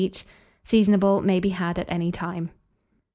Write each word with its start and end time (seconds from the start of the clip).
each. 0.03 0.25
Seasonable. 0.65 1.21
May 1.23 1.39
be 1.39 1.49
had 1.49 1.77
at 1.77 1.85
any 1.87 2.11
time. 2.11 2.49